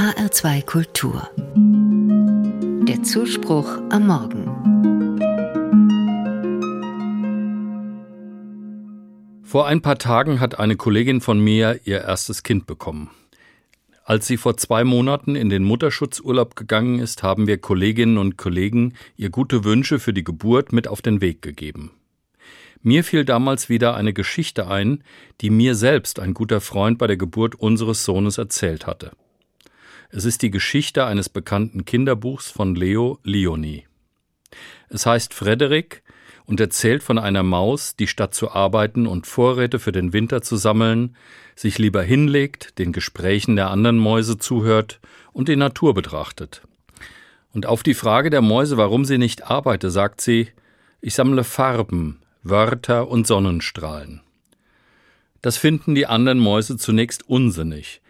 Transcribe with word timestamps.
HR2 0.00 0.64
Kultur. 0.64 1.28
Der 2.88 3.02
Zuspruch 3.02 3.68
am 3.90 4.06
Morgen. 4.06 4.46
Vor 9.42 9.66
ein 9.66 9.82
paar 9.82 9.98
Tagen 9.98 10.40
hat 10.40 10.58
eine 10.58 10.76
Kollegin 10.76 11.20
von 11.20 11.38
mir 11.38 11.80
ihr 11.84 12.00
erstes 12.00 12.42
Kind 12.42 12.66
bekommen. 12.66 13.10
Als 14.02 14.26
sie 14.26 14.38
vor 14.38 14.56
zwei 14.56 14.84
Monaten 14.84 15.36
in 15.36 15.50
den 15.50 15.64
Mutterschutzurlaub 15.64 16.56
gegangen 16.56 16.98
ist, 16.98 17.22
haben 17.22 17.46
wir 17.46 17.58
Kolleginnen 17.58 18.16
und 18.16 18.38
Kollegen 18.38 18.94
ihr 19.18 19.28
gute 19.28 19.64
Wünsche 19.64 19.98
für 19.98 20.14
die 20.14 20.24
Geburt 20.24 20.72
mit 20.72 20.88
auf 20.88 21.02
den 21.02 21.20
Weg 21.20 21.42
gegeben. 21.42 21.90
Mir 22.80 23.04
fiel 23.04 23.26
damals 23.26 23.68
wieder 23.68 23.96
eine 23.96 24.14
Geschichte 24.14 24.66
ein, 24.66 25.04
die 25.42 25.50
mir 25.50 25.74
selbst 25.74 26.20
ein 26.20 26.32
guter 26.32 26.62
Freund 26.62 26.96
bei 26.96 27.06
der 27.06 27.18
Geburt 27.18 27.54
unseres 27.54 28.06
Sohnes 28.06 28.38
erzählt 28.38 28.86
hatte. 28.86 29.10
Es 30.12 30.24
ist 30.24 30.42
die 30.42 30.50
Geschichte 30.50 31.04
eines 31.06 31.28
bekannten 31.28 31.84
Kinderbuchs 31.84 32.50
von 32.50 32.74
Leo 32.74 33.20
Leoni. 33.22 33.86
Es 34.88 35.06
heißt 35.06 35.32
Frederik 35.32 36.02
und 36.46 36.58
erzählt 36.58 37.04
von 37.04 37.16
einer 37.16 37.44
Maus, 37.44 37.94
die 37.94 38.08
statt 38.08 38.34
zu 38.34 38.50
arbeiten 38.50 39.06
und 39.06 39.28
Vorräte 39.28 39.78
für 39.78 39.92
den 39.92 40.12
Winter 40.12 40.42
zu 40.42 40.56
sammeln, 40.56 41.14
sich 41.54 41.78
lieber 41.78 42.02
hinlegt, 42.02 42.76
den 42.80 42.92
Gesprächen 42.92 43.54
der 43.54 43.70
anderen 43.70 43.98
Mäuse 43.98 44.36
zuhört 44.36 44.98
und 45.32 45.48
die 45.48 45.54
Natur 45.54 45.94
betrachtet. 45.94 46.62
Und 47.52 47.66
auf 47.66 47.84
die 47.84 47.94
Frage 47.94 48.30
der 48.30 48.42
Mäuse, 48.42 48.76
warum 48.76 49.04
sie 49.04 49.18
nicht 49.18 49.48
arbeite, 49.48 49.92
sagt 49.92 50.20
sie, 50.20 50.48
ich 51.00 51.14
sammle 51.14 51.44
Farben, 51.44 52.20
Wörter 52.42 53.06
und 53.06 53.28
Sonnenstrahlen. 53.28 54.22
Das 55.40 55.56
finden 55.56 55.94
die 55.94 56.06
anderen 56.06 56.40
Mäuse 56.40 56.76
zunächst 56.78 57.28
unsinnig. 57.28 58.00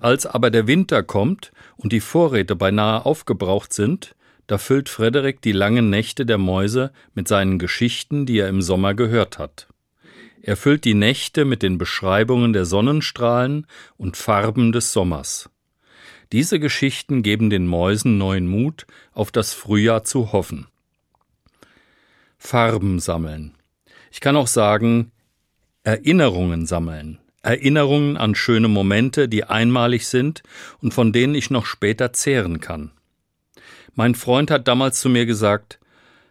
Als 0.00 0.26
aber 0.26 0.50
der 0.50 0.66
Winter 0.66 1.02
kommt 1.02 1.52
und 1.76 1.92
die 1.92 2.00
Vorräte 2.00 2.56
beinahe 2.56 3.04
aufgebraucht 3.04 3.72
sind, 3.72 4.16
da 4.46 4.58
füllt 4.58 4.88
Frederik 4.88 5.42
die 5.42 5.52
langen 5.52 5.90
Nächte 5.90 6.26
der 6.26 6.38
Mäuse 6.38 6.90
mit 7.14 7.28
seinen 7.28 7.60
Geschichten, 7.60 8.26
die 8.26 8.38
er 8.38 8.48
im 8.48 8.62
Sommer 8.62 8.94
gehört 8.94 9.38
hat. 9.38 9.68
Er 10.42 10.56
füllt 10.56 10.84
die 10.84 10.94
Nächte 10.94 11.44
mit 11.44 11.62
den 11.62 11.78
Beschreibungen 11.78 12.52
der 12.52 12.64
Sonnenstrahlen 12.64 13.66
und 13.96 14.16
Farben 14.16 14.72
des 14.72 14.92
Sommers. 14.92 15.50
Diese 16.32 16.58
Geschichten 16.58 17.22
geben 17.22 17.50
den 17.50 17.66
Mäusen 17.66 18.16
neuen 18.16 18.48
Mut, 18.48 18.86
auf 19.12 19.30
das 19.30 19.52
Frühjahr 19.52 20.02
zu 20.02 20.32
hoffen. 20.32 20.66
Farben 22.38 22.98
sammeln. 22.98 23.54
Ich 24.10 24.20
kann 24.20 24.34
auch 24.34 24.48
sagen, 24.48 25.12
Erinnerungen 25.84 26.66
sammeln. 26.66 27.19
Erinnerungen 27.42 28.16
an 28.16 28.34
schöne 28.34 28.68
Momente, 28.68 29.28
die 29.28 29.44
einmalig 29.44 30.06
sind 30.06 30.42
und 30.80 30.92
von 30.92 31.12
denen 31.12 31.34
ich 31.34 31.50
noch 31.50 31.66
später 31.66 32.12
zehren 32.12 32.60
kann. 32.60 32.92
Mein 33.94 34.14
Freund 34.14 34.50
hat 34.50 34.68
damals 34.68 35.00
zu 35.00 35.08
mir 35.08 35.26
gesagt, 35.26 35.78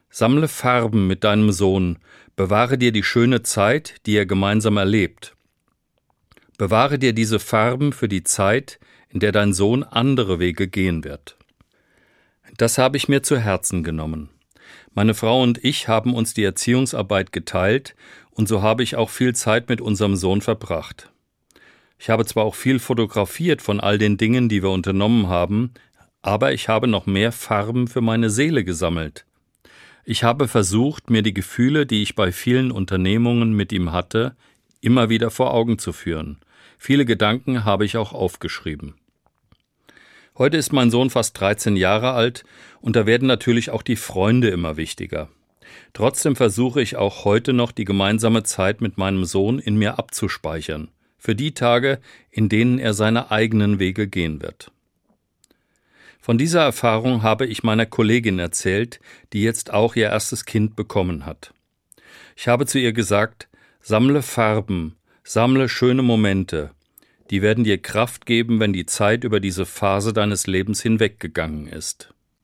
Sammle 0.09 0.47
Farben 0.47 1.07
mit 1.07 1.23
deinem 1.23 1.51
Sohn, 1.51 1.99
bewahre 2.35 2.77
dir 2.77 2.91
die 2.91 3.03
schöne 3.03 3.43
Zeit, 3.43 3.95
die 4.05 4.13
ihr 4.13 4.25
gemeinsam 4.25 4.77
erlebt. 4.77 5.35
Bewahre 6.57 6.99
dir 6.99 7.13
diese 7.13 7.39
Farben 7.39 7.93
für 7.93 8.07
die 8.07 8.23
Zeit, 8.23 8.79
in 9.09 9.19
der 9.19 9.31
dein 9.31 9.53
Sohn 9.53 9.83
andere 9.83 10.39
Wege 10.39 10.67
gehen 10.67 11.03
wird. 11.03 11.37
Das 12.57 12.77
habe 12.77 12.97
ich 12.97 13.07
mir 13.07 13.23
zu 13.23 13.37
Herzen 13.37 13.83
genommen. 13.83 14.29
Meine 14.93 15.13
Frau 15.13 15.41
und 15.41 15.63
ich 15.63 15.87
haben 15.87 16.13
uns 16.13 16.33
die 16.33 16.43
Erziehungsarbeit 16.43 17.31
geteilt 17.31 17.95
und 18.39 18.47
so 18.47 18.61
habe 18.61 18.83
ich 18.83 18.95
auch 18.95 19.09
viel 19.09 19.35
Zeit 19.35 19.67
mit 19.67 19.81
unserem 19.81 20.15
Sohn 20.15 20.39
verbracht. 20.39 21.11
Ich 21.97 22.09
habe 22.09 22.23
zwar 22.23 22.45
auch 22.45 22.55
viel 22.55 22.79
fotografiert 22.79 23.61
von 23.61 23.81
all 23.81 23.97
den 23.97 24.15
Dingen, 24.15 24.47
die 24.47 24.63
wir 24.63 24.69
unternommen 24.69 25.27
haben, 25.27 25.73
aber 26.21 26.53
ich 26.53 26.69
habe 26.69 26.87
noch 26.87 27.05
mehr 27.05 27.33
Farben 27.33 27.89
für 27.89 27.99
meine 27.99 28.29
Seele 28.29 28.63
gesammelt. 28.63 29.25
Ich 30.05 30.23
habe 30.23 30.47
versucht, 30.47 31.09
mir 31.09 31.21
die 31.21 31.33
Gefühle, 31.33 31.85
die 31.85 32.01
ich 32.01 32.15
bei 32.15 32.31
vielen 32.31 32.71
Unternehmungen 32.71 33.51
mit 33.51 33.73
ihm 33.73 33.91
hatte, 33.91 34.37
immer 34.79 35.09
wieder 35.09 35.31
vor 35.31 35.53
Augen 35.53 35.77
zu 35.77 35.91
führen. 35.91 36.37
Viele 36.77 37.03
Gedanken 37.03 37.65
habe 37.65 37.83
ich 37.83 37.97
auch 37.97 38.13
aufgeschrieben. 38.13 38.95
Heute 40.37 40.55
ist 40.55 40.71
mein 40.71 40.91
Sohn 40.91 41.09
fast 41.09 41.37
13 41.37 41.75
Jahre 41.75 42.13
alt 42.13 42.45
und 42.79 42.95
da 42.95 43.05
werden 43.05 43.27
natürlich 43.27 43.69
auch 43.69 43.81
die 43.81 43.97
Freunde 43.97 44.47
immer 44.47 44.77
wichtiger. 44.77 45.27
Trotzdem 45.93 46.35
versuche 46.35 46.81
ich 46.81 46.95
auch 46.95 47.25
heute 47.25 47.53
noch 47.53 47.71
die 47.71 47.85
gemeinsame 47.85 48.43
Zeit 48.43 48.81
mit 48.81 48.97
meinem 48.97 49.25
Sohn 49.25 49.59
in 49.59 49.77
mir 49.77 49.99
abzuspeichern, 49.99 50.89
für 51.17 51.35
die 51.35 51.53
Tage, 51.53 51.99
in 52.31 52.49
denen 52.49 52.79
er 52.79 52.93
seine 52.93 53.31
eigenen 53.31 53.79
Wege 53.79 54.07
gehen 54.07 54.41
wird. 54.41 54.71
Von 56.19 56.37
dieser 56.37 56.61
Erfahrung 56.61 57.23
habe 57.23 57.45
ich 57.45 57.63
meiner 57.63 57.85
Kollegin 57.85 58.39
erzählt, 58.39 58.99
die 59.33 59.41
jetzt 59.41 59.73
auch 59.73 59.95
ihr 59.95 60.09
erstes 60.09 60.45
Kind 60.45 60.75
bekommen 60.75 61.25
hat. 61.25 61.53
Ich 62.35 62.47
habe 62.47 62.65
zu 62.65 62.77
ihr 62.77 62.93
gesagt, 62.93 63.47
sammle 63.81 64.21
Farben, 64.21 64.95
sammle 65.23 65.69
schöne 65.69 66.03
Momente, 66.03 66.71
die 67.29 67.41
werden 67.41 67.63
dir 67.63 67.77
Kraft 67.77 68.25
geben, 68.25 68.59
wenn 68.59 68.73
die 68.73 68.85
Zeit 68.85 69.23
über 69.23 69.39
diese 69.39 69.65
Phase 69.65 70.13
deines 70.13 70.47
Lebens 70.47 70.81
hinweggegangen 70.81 71.67
ist. 71.67 72.13